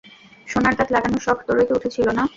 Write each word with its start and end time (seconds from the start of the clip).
সোনার 0.47 0.73
দাঁত 0.77 0.89
লাগানোর 0.91 1.21
শখ 1.25 1.37
তোরই 1.47 1.65
তো 1.67 1.73
উঠেছিলো 1.77 2.11
না? 2.17 2.23